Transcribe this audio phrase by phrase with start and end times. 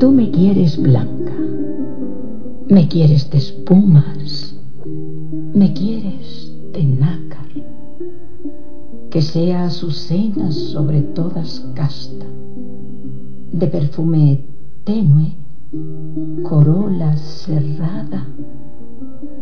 [0.00, 1.36] Tú me quieres blanca,
[2.68, 4.56] me quieres de espumas,
[5.54, 7.46] me quieres de nácar,
[9.08, 12.26] que sea azucena sobre todas casta,
[13.52, 14.40] de perfume
[14.82, 15.36] tenue,
[16.42, 18.26] corola cerrada,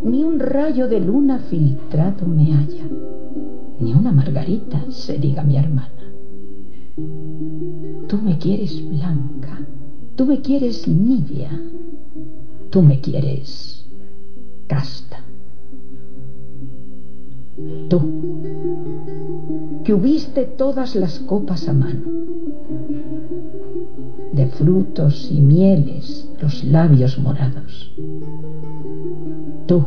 [0.05, 2.85] ni un rayo de luna filtrado me haya,
[3.81, 5.91] ni una margarita se diga mi hermana.
[8.09, 9.61] Tú me quieres blanca,
[10.15, 11.51] tú me quieres nibia,
[12.71, 13.87] tú me quieres
[14.67, 15.21] casta.
[17.89, 18.01] Tú,
[19.85, 22.03] que hubiste todas las copas a mano,
[24.33, 27.93] de frutos y mieles los labios morados.
[29.67, 29.85] Tú,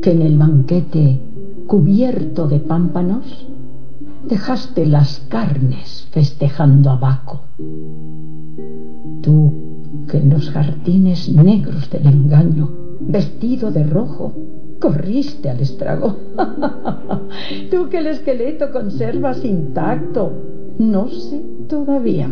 [0.00, 1.20] que en el banquete
[1.66, 3.46] cubierto de pámpanos,
[4.28, 7.40] dejaste las carnes festejando a Baco.
[9.22, 9.52] Tú,
[10.08, 14.34] que en los jardines negros del engaño, vestido de rojo,
[14.80, 16.16] corriste al estrago.
[17.70, 20.32] Tú que el esqueleto conservas intacto,
[20.78, 22.28] no sé todavía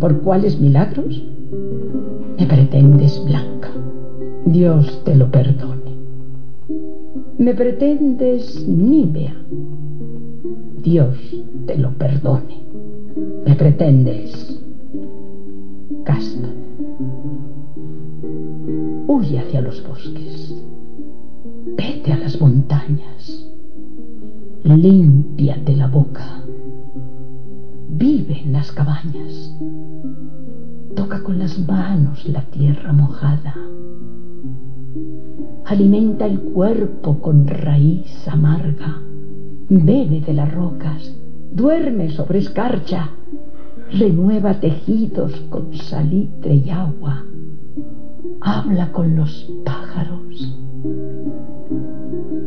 [0.00, 1.22] por cuáles milagros
[2.38, 3.68] me pretendes blanca.
[4.46, 5.79] Dios te lo perdone.
[7.40, 9.34] Me pretendes nívea.
[10.82, 11.16] Dios
[11.66, 12.60] te lo perdone.
[13.46, 14.60] Me pretendes
[16.04, 16.48] casta.
[19.06, 20.54] Huye hacia los bosques.
[21.78, 23.50] Vete a las montañas.
[24.62, 26.44] Límpiate la boca.
[27.88, 29.56] Vive en las cabañas.
[30.94, 33.54] Toca con las manos la tierra mojada.
[35.70, 39.00] Alimenta el cuerpo con raíz amarga.
[39.68, 41.14] Bebe de las rocas.
[41.52, 43.10] Duerme sobre escarcha.
[43.92, 47.24] Renueva tejidos con salitre y agua.
[48.40, 50.58] Habla con los pájaros.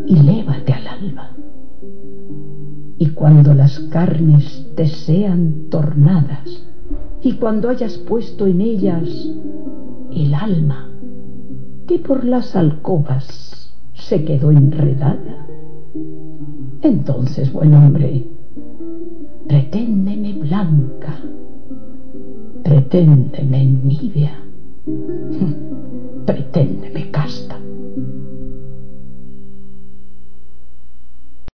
[0.05, 1.29] Y lévate al alba.
[2.97, 6.67] Y cuando las carnes te sean tornadas,
[7.21, 9.07] y cuando hayas puesto en ellas
[10.11, 10.92] el alma
[11.93, 15.45] que por las alcobas se quedó enredada,
[16.81, 18.25] entonces, buen hombre,
[19.47, 21.21] preténdeme blanca,
[22.63, 24.43] preténdeme nívea,
[26.25, 27.62] preténdeme casta.